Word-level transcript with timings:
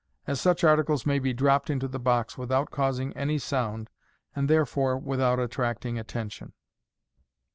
as 0.25 0.41
such 0.41 0.63
articles 0.63 1.05
may 1.05 1.19
be 1.19 1.31
dropped 1.31 1.69
into 1.69 1.87
the 1.87 1.99
box 1.99 2.35
without 2.35 2.71
causing 2.71 3.15
any 3.15 3.37
sound, 3.37 3.87
and 4.35 4.49
therefore 4.49 4.97
without 4.97 5.37
attracting 5.37 5.99
attention. 5.99 6.53